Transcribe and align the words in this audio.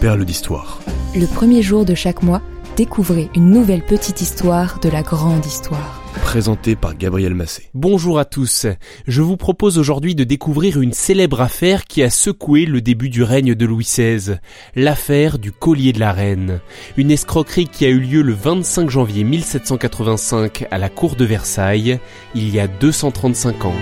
Perle 0.00 0.24
d'histoire. 0.24 0.78
Le 1.16 1.26
premier 1.26 1.60
jour 1.60 1.84
de 1.84 1.96
chaque 1.96 2.22
mois, 2.22 2.40
découvrez 2.76 3.30
une 3.34 3.50
nouvelle 3.50 3.82
petite 3.82 4.20
histoire 4.20 4.78
de 4.78 4.88
la 4.88 5.02
grande 5.02 5.44
histoire. 5.44 6.00
Présenté 6.22 6.76
par 6.76 6.96
Gabriel 6.96 7.34
Massé. 7.34 7.68
Bonjour 7.74 8.20
à 8.20 8.24
tous. 8.24 8.66
Je 9.08 9.22
vous 9.22 9.36
propose 9.36 9.76
aujourd'hui 9.76 10.14
de 10.14 10.22
découvrir 10.22 10.80
une 10.80 10.92
célèbre 10.92 11.40
affaire 11.40 11.84
qui 11.84 12.04
a 12.04 12.10
secoué 12.10 12.64
le 12.64 12.80
début 12.80 13.08
du 13.08 13.24
règne 13.24 13.56
de 13.56 13.66
Louis 13.66 13.84
XVI. 13.84 14.36
L'affaire 14.76 15.36
du 15.36 15.50
collier 15.50 15.92
de 15.92 15.98
la 15.98 16.12
reine. 16.12 16.60
Une 16.96 17.10
escroquerie 17.10 17.66
qui 17.66 17.84
a 17.84 17.88
eu 17.88 17.98
lieu 17.98 18.22
le 18.22 18.34
25 18.34 18.88
janvier 18.88 19.24
1785 19.24 20.68
à 20.70 20.78
la 20.78 20.90
cour 20.90 21.16
de 21.16 21.24
Versailles, 21.24 21.98
il 22.36 22.54
y 22.54 22.60
a 22.60 22.68
235 22.68 23.64
ans. 23.64 23.74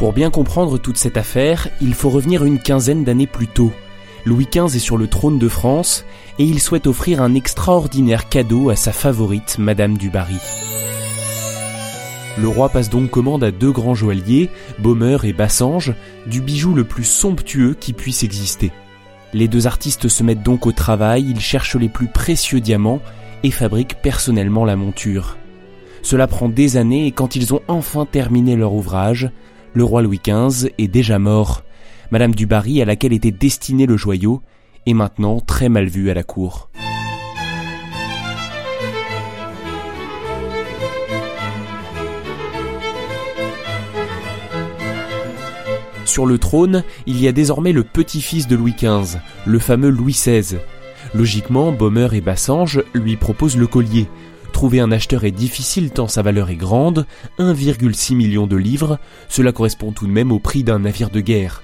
Pour 0.00 0.14
bien 0.14 0.30
comprendre 0.30 0.78
toute 0.78 0.96
cette 0.96 1.18
affaire, 1.18 1.68
il 1.82 1.92
faut 1.92 2.08
revenir 2.08 2.42
une 2.42 2.58
quinzaine 2.58 3.04
d'années 3.04 3.26
plus 3.26 3.48
tôt. 3.48 3.70
Louis 4.24 4.48
XV 4.50 4.74
est 4.74 4.78
sur 4.78 4.96
le 4.96 5.08
trône 5.08 5.38
de 5.38 5.46
France 5.46 6.06
et 6.38 6.44
il 6.44 6.58
souhaite 6.58 6.86
offrir 6.86 7.20
un 7.20 7.34
extraordinaire 7.34 8.30
cadeau 8.30 8.70
à 8.70 8.76
sa 8.76 8.92
favorite, 8.92 9.58
Madame 9.58 9.98
du 9.98 10.08
Barry. 10.08 10.38
Le 12.38 12.48
roi 12.48 12.70
passe 12.70 12.88
donc 12.88 13.10
commande 13.10 13.44
à 13.44 13.50
deux 13.50 13.72
grands 13.72 13.94
joailliers, 13.94 14.48
Baumer 14.78 15.18
et 15.24 15.34
Bassange, 15.34 15.92
du 16.26 16.40
bijou 16.40 16.72
le 16.74 16.84
plus 16.84 17.04
somptueux 17.04 17.76
qui 17.78 17.92
puisse 17.92 18.22
exister. 18.22 18.72
Les 19.34 19.48
deux 19.48 19.66
artistes 19.66 20.08
se 20.08 20.22
mettent 20.22 20.42
donc 20.42 20.64
au 20.64 20.72
travail, 20.72 21.26
ils 21.28 21.40
cherchent 21.40 21.76
les 21.76 21.90
plus 21.90 22.08
précieux 22.08 22.60
diamants 22.60 23.02
et 23.42 23.50
fabriquent 23.50 24.00
personnellement 24.00 24.64
la 24.64 24.76
monture. 24.76 25.36
Cela 26.00 26.26
prend 26.26 26.48
des 26.48 26.78
années 26.78 27.06
et 27.06 27.12
quand 27.12 27.36
ils 27.36 27.52
ont 27.52 27.60
enfin 27.68 28.06
terminé 28.06 28.56
leur 28.56 28.72
ouvrage, 28.72 29.30
le 29.74 29.84
roi 29.84 30.02
Louis 30.02 30.20
XV 30.24 30.72
est 30.78 30.88
déjà 30.88 31.18
mort. 31.18 31.62
Madame 32.10 32.34
du 32.34 32.46
Barry, 32.46 32.82
à 32.82 32.84
laquelle 32.84 33.12
était 33.12 33.30
destiné 33.30 33.86
le 33.86 33.96
joyau, 33.96 34.42
est 34.86 34.94
maintenant 34.94 35.40
très 35.40 35.68
mal 35.68 35.86
vue 35.86 36.10
à 36.10 36.14
la 36.14 36.24
cour. 36.24 36.70
Sur 46.04 46.26
le 46.26 46.38
trône, 46.38 46.82
il 47.06 47.20
y 47.20 47.28
a 47.28 47.32
désormais 47.32 47.70
le 47.70 47.84
petit-fils 47.84 48.48
de 48.48 48.56
Louis 48.56 48.74
XV, 48.76 49.18
le 49.46 49.58
fameux 49.60 49.90
Louis 49.90 50.12
XVI. 50.12 50.58
Logiquement, 51.14 51.70
Baumer 51.70 52.08
et 52.14 52.20
Bassange 52.20 52.82
lui 52.94 53.16
proposent 53.16 53.56
le 53.56 53.68
collier, 53.68 54.08
Trouver 54.60 54.80
un 54.80 54.92
acheteur 54.92 55.24
est 55.24 55.30
difficile 55.30 55.90
tant 55.90 56.06
sa 56.06 56.20
valeur 56.20 56.50
est 56.50 56.54
grande, 56.54 57.06
1,6 57.38 58.14
million 58.14 58.46
de 58.46 58.56
livres, 58.56 58.98
cela 59.30 59.52
correspond 59.52 59.90
tout 59.90 60.06
de 60.06 60.12
même 60.12 60.30
au 60.30 60.38
prix 60.38 60.64
d'un 60.64 60.80
navire 60.80 61.08
de 61.08 61.22
guerre. 61.22 61.62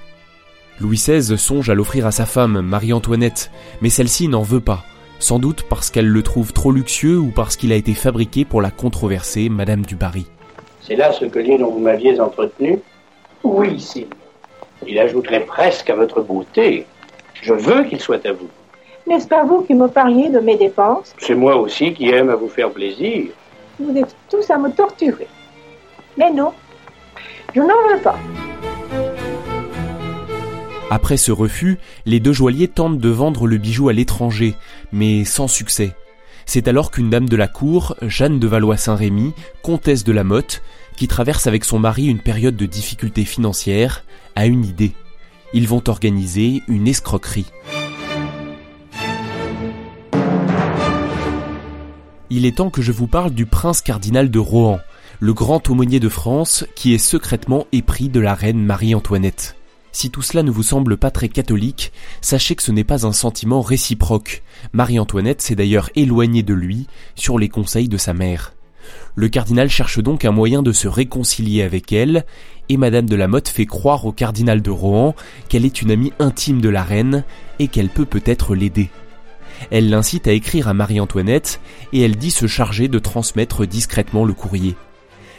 Louis 0.80 0.96
XVI 0.96 1.36
songe 1.36 1.68
à 1.68 1.74
l'offrir 1.74 2.06
à 2.06 2.10
sa 2.10 2.24
femme, 2.24 2.62
Marie-Antoinette, 2.62 3.50
mais 3.82 3.90
celle-ci 3.90 4.28
n'en 4.28 4.40
veut 4.40 4.60
pas, 4.60 4.82
sans 5.18 5.38
doute 5.38 5.64
parce 5.68 5.90
qu'elle 5.90 6.08
le 6.08 6.22
trouve 6.22 6.54
trop 6.54 6.72
luxueux 6.72 7.18
ou 7.18 7.30
parce 7.30 7.56
qu'il 7.56 7.70
a 7.70 7.76
été 7.76 7.92
fabriqué 7.92 8.46
pour 8.46 8.62
la 8.62 8.70
controversée 8.70 9.50
Madame 9.50 9.84
du 9.84 9.94
Barry. 9.94 10.24
C'est 10.80 10.96
là 10.96 11.12
ce 11.12 11.26
collier 11.26 11.58
dont 11.58 11.72
vous 11.72 11.80
m'aviez 11.80 12.18
entretenu 12.18 12.78
Oui, 13.44 13.78
c'est. 13.78 14.06
Il 14.86 14.98
ajouterait 14.98 15.44
presque 15.44 15.90
à 15.90 15.96
votre 15.96 16.22
beauté. 16.22 16.86
Je 17.42 17.52
veux 17.52 17.84
qu'il 17.84 18.00
soit 18.00 18.24
à 18.24 18.32
vous. 18.32 18.48
N'est-ce 19.06 19.28
pas 19.28 19.44
vous 19.44 19.62
qui 19.62 19.74
me 19.74 19.86
parliez 19.86 20.30
de 20.30 20.40
mes 20.40 20.56
dépenses 20.56 21.14
C'est 21.18 21.36
moi 21.36 21.56
aussi 21.56 21.94
qui 21.94 22.08
aime 22.10 22.28
à 22.28 22.34
vous 22.34 22.48
faire 22.48 22.70
plaisir. 22.70 23.26
Vous 23.78 23.96
êtes 23.96 24.16
tous 24.28 24.50
à 24.50 24.58
me 24.58 24.70
torturer. 24.70 25.28
Mais 26.18 26.32
non, 26.32 26.52
je 27.54 27.60
n'en 27.60 27.88
veux 27.88 28.00
pas. 28.02 28.18
Après 30.90 31.16
ce 31.16 31.30
refus, 31.30 31.78
les 32.04 32.18
deux 32.18 32.32
joailliers 32.32 32.68
tentent 32.68 32.98
de 32.98 33.08
vendre 33.08 33.46
le 33.46 33.58
bijou 33.58 33.88
à 33.88 33.92
l'étranger, 33.92 34.54
mais 34.92 35.24
sans 35.24 35.46
succès. 35.46 35.92
C'est 36.44 36.66
alors 36.66 36.90
qu'une 36.90 37.10
dame 37.10 37.28
de 37.28 37.36
la 37.36 37.48
cour, 37.48 37.96
Jeanne 38.02 38.40
de 38.40 38.46
Valois-Saint-Rémy, 38.46 39.34
comtesse 39.62 40.04
de 40.04 40.12
la 40.12 40.24
Motte, 40.24 40.62
qui 40.96 41.06
traverse 41.06 41.46
avec 41.46 41.64
son 41.64 41.78
mari 41.78 42.06
une 42.06 42.20
période 42.20 42.56
de 42.56 42.66
difficultés 42.66 43.24
financières, 43.24 44.04
a 44.34 44.46
une 44.46 44.64
idée. 44.64 44.92
Ils 45.52 45.68
vont 45.68 45.82
organiser 45.88 46.62
une 46.66 46.88
escroquerie. 46.88 47.46
Il 52.28 52.44
est 52.44 52.56
temps 52.56 52.70
que 52.70 52.82
je 52.82 52.90
vous 52.90 53.06
parle 53.06 53.30
du 53.30 53.46
prince 53.46 53.80
cardinal 53.80 54.32
de 54.32 54.38
Rohan, 54.40 54.80
le 55.20 55.32
grand 55.32 55.70
aumônier 55.70 56.00
de 56.00 56.08
France 56.08 56.66
qui 56.74 56.92
est 56.92 56.98
secrètement 56.98 57.68
épris 57.70 58.08
de 58.08 58.18
la 58.18 58.34
reine 58.34 58.64
Marie-Antoinette. 58.64 59.54
Si 59.92 60.10
tout 60.10 60.22
cela 60.22 60.42
ne 60.42 60.50
vous 60.50 60.64
semble 60.64 60.96
pas 60.96 61.12
très 61.12 61.28
catholique, 61.28 61.92
sachez 62.20 62.56
que 62.56 62.64
ce 62.64 62.72
n'est 62.72 62.82
pas 62.82 63.06
un 63.06 63.12
sentiment 63.12 63.60
réciproque. 63.60 64.42
Marie-Antoinette 64.72 65.40
s'est 65.40 65.54
d'ailleurs 65.54 65.88
éloignée 65.94 66.42
de 66.42 66.52
lui 66.52 66.88
sur 67.14 67.38
les 67.38 67.48
conseils 67.48 67.88
de 67.88 67.96
sa 67.96 68.12
mère. 68.12 68.54
Le 69.14 69.28
cardinal 69.28 69.70
cherche 69.70 70.00
donc 70.00 70.24
un 70.24 70.32
moyen 70.32 70.64
de 70.64 70.72
se 70.72 70.88
réconcilier 70.88 71.62
avec 71.62 71.92
elle, 71.92 72.26
et 72.68 72.76
Madame 72.76 73.08
de 73.08 73.16
la 73.16 73.28
Motte 73.28 73.48
fait 73.48 73.66
croire 73.66 74.04
au 74.04 74.10
cardinal 74.10 74.62
de 74.62 74.70
Rohan 74.70 75.14
qu'elle 75.48 75.64
est 75.64 75.80
une 75.80 75.92
amie 75.92 76.12
intime 76.18 76.60
de 76.60 76.68
la 76.70 76.82
reine 76.82 77.22
et 77.60 77.68
qu'elle 77.68 77.88
peut 77.88 78.04
peut-être 78.04 78.56
l'aider. 78.56 78.90
Elle 79.70 79.90
l'incite 79.90 80.28
à 80.28 80.32
écrire 80.32 80.68
à 80.68 80.74
Marie-Antoinette 80.74 81.60
et 81.92 82.02
elle 82.02 82.16
dit 82.16 82.30
se 82.30 82.46
charger 82.46 82.88
de 82.88 82.98
transmettre 82.98 83.66
discrètement 83.66 84.24
le 84.24 84.32
courrier. 84.32 84.76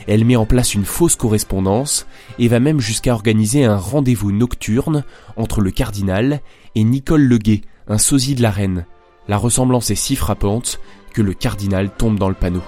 Elle 0.07 0.23
met 0.23 0.38
en 0.38 0.45
place 0.45 0.73
une 0.73 0.85
fausse 0.85 1.16
correspondance 1.16 2.07
et 2.39 2.47
va 2.47 2.59
même 2.59 2.79
jusqu'à 2.79 3.13
organiser 3.13 3.66
un 3.66 3.77
rendez-vous 3.77 4.31
nocturne 4.31 5.03
entre 5.35 5.61
le 5.61 5.72
cardinal 5.72 6.41
et 6.75 6.83
Nicole 6.83 7.23
Leguet, 7.23 7.61
un 7.88 7.97
sosie 7.97 8.35
de 8.35 8.41
la 8.41 8.51
reine. 8.51 8.85
La 9.27 9.38
ressemblance 9.38 9.91
est 9.91 9.95
si 9.95 10.16
frappante 10.16 10.79
que 11.13 11.22
le 11.22 11.33
cardinal 11.33 11.89
tombe 11.89 12.17
dans 12.17 12.29
le 12.29 12.35
panneau. 12.35 12.63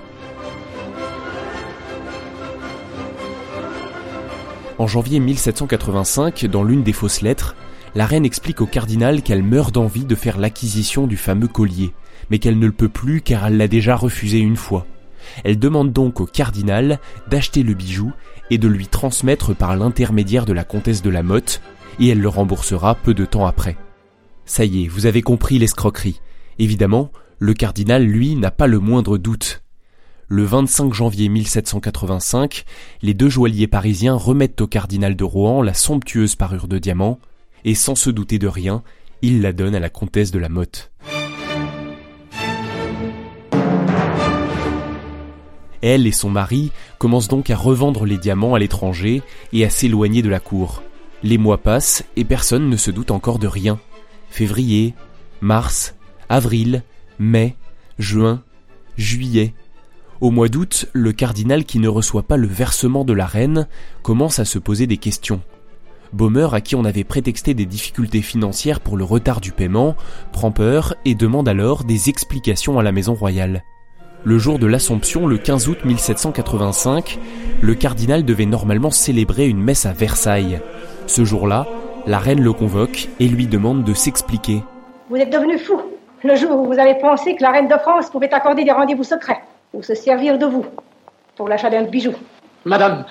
En 4.78 4.88
janvier 4.88 5.20
1785, 5.20 6.46
dans 6.46 6.64
l'une 6.64 6.84
des 6.84 6.94
fausses 6.94 7.22
lettres, 7.22 7.56
la 7.96 8.06
reine 8.06 8.26
explique 8.26 8.62
au 8.62 8.66
cardinal 8.66 9.22
qu'elle 9.22 9.44
meurt 9.44 9.74
d'envie 9.74 10.06
de 10.06 10.16
faire 10.16 10.38
l'acquisition 10.38 11.08
du 11.08 11.18
fameux 11.18 11.48
collier, 11.48 11.94
mais 12.30 12.40
qu'elle 12.40 12.60
ne 12.60 12.68
le 12.68 12.72
peut 12.72 12.90
plus 12.90 13.22
car 13.22 13.48
elle 13.48 13.58
l'a 13.58 13.68
déjà 13.68 13.96
refusé 13.96 14.40
une 14.40 14.56
fois. 14.56 14.86
Elle 15.44 15.60
demande 15.60 15.92
donc 15.92 16.22
au 16.22 16.26
cardinal 16.26 17.00
d'acheter 17.30 17.64
le 17.64 17.74
bijou 17.74 18.12
et 18.50 18.58
de 18.58 18.68
lui 18.68 18.88
transmettre 18.88 19.56
par 19.56 19.76
l'intermédiaire 19.76 20.46
de 20.46 20.54
la 20.54 20.64
comtesse 20.64 21.02
de 21.02 21.10
la 21.10 21.24
Motte, 21.24 21.62
et 22.00 22.08
elle 22.10 22.22
le 22.22 22.30
remboursera 22.30 22.96
peu 22.96 23.14
de 23.14 23.26
temps 23.26 23.46
après. 23.46 23.78
Ça 24.46 24.66
y 24.66 24.84
est, 24.84 24.88
vous 24.88 25.06
avez 25.06 25.22
compris 25.22 25.60
l'escroquerie. 25.60 26.22
Évidemment, 26.58 27.12
le 27.38 27.54
cardinal, 27.54 28.04
lui, 28.04 28.36
n'a 28.36 28.52
pas 28.52 28.68
le 28.68 28.80
moindre 28.80 29.18
doute. 29.18 29.64
Le 30.28 30.44
25 30.44 30.94
janvier 30.94 31.30
1785, 31.30 32.66
les 33.02 33.14
deux 33.14 33.30
joailliers 33.30 33.68
parisiens 33.68 34.14
remettent 34.14 34.62
au 34.62 34.68
cardinal 34.68 35.16
de 35.16 35.24
Rohan 35.24 35.62
la 35.62 35.74
somptueuse 35.74 36.36
parure 36.36 36.68
de 36.68 36.78
diamants, 36.78 37.20
et 37.66 37.76
sans 37.76 37.96
se 37.96 38.10
douter 38.10 38.40
de 38.40 38.48
rien, 38.48 38.84
il 39.22 39.42
la 39.42 39.54
donne 39.54 39.76
à 39.76 39.80
la 39.80 39.90
comtesse 39.90 40.32
de 40.32 40.40
la 40.40 40.50
Motte. 40.50 40.92
Elle 45.82 46.08
et 46.08 46.12
son 46.12 46.30
mari 46.30 46.72
commencent 46.98 47.30
donc 47.30 47.50
à 47.50 47.56
revendre 47.56 48.06
les 48.06 48.18
diamants 48.18 48.54
à 48.54 48.60
l'étranger 48.60 49.22
et 49.54 49.66
à 49.66 49.70
s'éloigner 49.70 50.22
de 50.22 50.30
la 50.30 50.40
cour. 50.40 50.84
Les 51.24 51.38
mois 51.38 51.58
passent 51.58 52.04
et 52.16 52.26
personne 52.26 52.70
ne 52.70 52.78
se 52.78 52.92
doute 52.92 53.12
encore 53.12 53.40
de 53.40 53.48
rien. 53.48 53.80
Février, 54.30 54.94
mars, 55.42 55.96
avril, 56.28 56.84
mai, 57.18 57.56
juin, 57.98 58.44
juillet. 58.98 59.54
Au 60.22 60.32
mois 60.32 60.50
d'août, 60.50 60.88
le 60.92 61.14
cardinal 61.14 61.64
qui 61.64 61.80
ne 61.80 61.88
reçoit 61.88 62.24
pas 62.24 62.38
le 62.38 62.48
versement 62.48 63.06
de 63.06 63.14
la 63.14 63.26
reine 63.26 63.68
commence 64.04 64.40
à 64.40 64.46
se 64.46 64.60
poser 64.60 64.86
des 64.86 64.98
questions. 64.98 65.42
Baumer, 66.14 66.48
à 66.54 66.62
qui 66.62 66.76
on 66.76 66.86
avait 66.86 67.04
prétexté 67.04 67.54
des 67.54 67.66
difficultés 67.66 68.22
financières 68.22 68.80
pour 68.80 68.98
le 68.98 69.04
retard 69.04 69.42
du 69.42 69.52
paiement, 69.52 69.96
prend 70.32 70.52
peur 70.52 70.96
et 71.06 71.16
demande 71.16 71.48
alors 71.48 71.84
des 71.84 72.10
explications 72.10 72.80
à 72.80 72.84
la 72.84 72.92
Maison 72.92 73.14
royale. 73.14 73.64
Le 74.24 74.38
jour 74.38 74.60
de 74.60 74.68
l'Assomption, 74.68 75.28
le 75.28 75.38
15 75.38 75.70
août 75.70 75.86
1785, 75.86 77.20
le 77.62 77.76
cardinal 77.76 78.26
devait 78.26 78.46
normalement 78.46 78.92
célébrer 78.92 79.48
une 79.48 79.62
messe 79.62 79.86
à 79.86 79.94
Versailles. 79.94 80.60
Ce 81.08 81.24
jour-là, 81.24 81.68
la 82.06 82.20
reine 82.20 82.42
le 82.42 82.52
convoque 82.52 83.08
et 83.20 83.28
lui 83.28 83.48
demande 83.48 83.84
de 83.84 83.94
s'expliquer. 83.94 84.64
Vous 85.10 85.16
êtes 85.16 85.32
devenu 85.32 85.58
fou 85.58 85.80
le 86.24 86.36
jour 86.36 86.52
où 86.60 86.66
vous 86.66 86.80
avez 86.80 86.96
pensé 86.96 87.36
que 87.36 87.44
la 87.44 87.52
reine 87.52 87.70
de 87.70 87.78
France 87.78 88.10
pouvait 88.10 88.34
accorder 88.34 88.66
des 88.66 88.72
rendez-vous 88.72 89.06
secrets 89.06 89.42
ou 89.74 89.82
se 89.84 89.96
servir 89.96 90.38
de 90.38 90.46
vous 90.46 90.66
pour 91.36 91.48
l'achat 91.48 91.70
d'un 91.70 91.84
bijou. 91.84 92.12
Madame, 92.66 93.06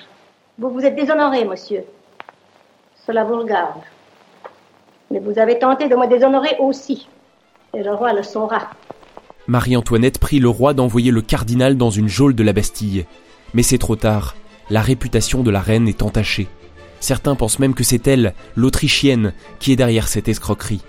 Vous 0.59 0.69
vous 0.69 0.85
êtes 0.85 0.95
déshonoré, 0.95 1.45
monsieur. 1.45 1.83
Cela 3.09 3.23
vous 3.23 3.39
regarde. 3.39 3.81
Mais 5.09 5.19
vous 5.19 5.39
avez 5.39 5.57
tenté 5.57 5.89
de 5.89 5.95
me 5.95 6.07
déshonorer 6.07 6.55
aussi. 6.59 7.07
Et 7.73 7.81
le 7.81 7.95
roi 7.95 8.13
le 8.13 8.21
saura. 8.21 8.69
Marie-Antoinette 9.47 10.19
prie 10.19 10.37
le 10.37 10.47
roi 10.47 10.75
d'envoyer 10.75 11.09
le 11.09 11.23
cardinal 11.23 11.75
dans 11.75 11.89
une 11.89 12.07
geôle 12.07 12.35
de 12.35 12.43
la 12.43 12.53
Bastille. 12.53 13.07
Mais 13.55 13.63
c'est 13.63 13.79
trop 13.79 13.95
tard. 13.95 14.35
La 14.69 14.81
réputation 14.81 15.41
de 15.41 15.49
la 15.49 15.59
reine 15.59 15.87
est 15.87 16.03
entachée. 16.03 16.49
Certains 16.99 17.33
pensent 17.33 17.57
même 17.57 17.73
que 17.73 17.83
c'est 17.83 18.07
elle, 18.07 18.35
l'Autrichienne, 18.55 19.33
qui 19.57 19.71
est 19.71 19.75
derrière 19.75 20.07
cette 20.07 20.27
escroquerie. 20.27 20.83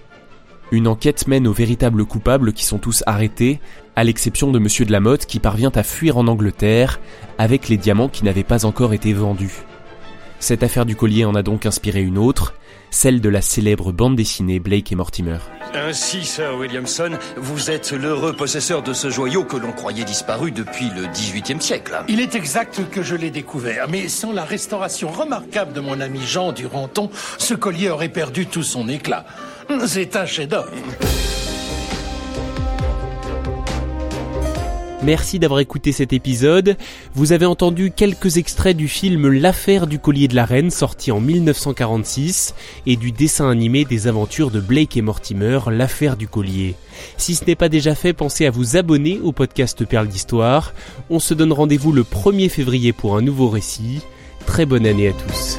Une 0.73 0.89
enquête 0.89 1.27
mène 1.27 1.49
aux 1.49 1.55
véritables 1.55 2.05
coupables 2.05 2.53
qui 2.53 2.67
sont 2.67 2.77
tous 2.77 3.03
arrêtés, 3.07 3.61
à 3.97 4.05
l'exception 4.05 4.51
de 4.51 4.59
Monsieur 4.59 4.85
de 4.85 4.93
la 4.93 5.01
Motte 5.01 5.25
qui 5.25 5.39
parvient 5.39 5.73
à 5.75 5.83
fuir 5.83 6.19
en 6.19 6.27
Angleterre 6.27 7.01
avec 7.39 7.71
les 7.71 7.79
diamants 7.79 8.11
qui 8.11 8.27
n'avaient 8.27 8.45
pas 8.45 8.67
encore 8.67 8.93
été 8.93 9.15
vendus. 9.15 9.65
Cette 10.41 10.63
affaire 10.63 10.87
du 10.87 10.97
collier 10.97 11.27
en 11.27 11.35
a 11.35 11.43
donc 11.43 11.67
inspiré 11.67 12.01
une 12.01 12.17
autre, 12.17 12.55
celle 12.91 13.21
de 13.21 13.29
la 13.29 13.43
célèbre 13.43 13.93
bande 13.93 14.17
dessinée 14.17 14.59
Blake 14.59 14.91
et 14.91 14.95
Mortimer. 14.97 15.37
Ainsi, 15.75 16.25
Sir 16.25 16.57
Williamson, 16.59 17.11
vous 17.37 17.71
êtes 17.71 17.93
l'heureux 17.93 18.33
possesseur 18.33 18.83
de 18.83 18.95
ce 18.95 19.11
joyau 19.11 19.45
que 19.45 19.59
l'on 19.59 19.71
croyait 19.71 20.05
disparu 20.05 20.51
depuis 20.51 20.91
le 20.97 21.07
XVIIIe 21.07 21.61
siècle. 21.61 22.03
Il 22.09 22.21
est 22.21 22.35
exact 22.35 22.81
que 22.91 23.03
je 23.03 23.15
l'ai 23.15 23.31
découvert, 23.31 23.87
mais 23.89 24.09
sans 24.09 24.33
la 24.33 24.45
restauration 24.45 25.11
remarquable 25.11 25.75
de 25.75 25.81
mon 25.81 26.01
ami 26.01 26.21
Jean 26.27 26.53
Duranton, 26.53 27.11
ce 27.39 27.55
collier 27.55 27.91
aurait 27.91 28.09
perdu 28.09 28.47
tout 28.47 28.65
son 28.65 28.89
éclat. 28.89 29.27
C'est 29.87 30.17
un 30.17 30.27
chef-d'œuvre. 30.27 30.73
Merci 35.02 35.38
d'avoir 35.38 35.61
écouté 35.61 35.93
cet 35.93 36.12
épisode. 36.12 36.76
Vous 37.14 37.32
avez 37.32 37.47
entendu 37.47 37.91
quelques 37.91 38.37
extraits 38.37 38.76
du 38.76 38.87
film 38.87 39.29
L'affaire 39.29 39.87
du 39.87 39.99
collier 39.99 40.29
de 40.29 40.37
la 40.37 40.44
reine 40.44 40.70
sorti 40.70 41.11
en 41.11 41.20
1946 41.20 42.55
et 42.85 42.97
du 42.97 43.11
dessin 43.11 43.49
animé 43.49 43.87
des 43.87 44.08
aventures 44.08 44.50
de 44.50 44.61
Blake 44.61 44.99
et 44.99 45.02
Mortimer 45.02 45.61
L'affaire 45.70 46.19
du 46.19 46.29
collier. 46.29 46.75
Si 47.17 47.35
ce 47.35 47.47
n'est 47.47 47.55
pas 47.55 47.70
déjà 47.70 47.94
fait, 47.94 48.12
pensez 48.12 48.44
à 48.44 48.50
vous 48.50 48.76
abonner 48.76 49.20
au 49.23 49.32
podcast 49.32 49.87
Perle 49.87 50.08
d'Histoire. 50.08 50.75
On 51.08 51.19
se 51.19 51.32
donne 51.32 51.55
rendez-vous 51.55 51.93
le 51.93 52.02
1er 52.02 52.50
février 52.50 52.93
pour 52.93 53.17
un 53.17 53.23
nouveau 53.23 53.49
récit. 53.49 54.02
Très 54.44 54.67
bonne 54.67 54.85
année 54.85 55.08
à 55.08 55.12
tous. 55.12 55.58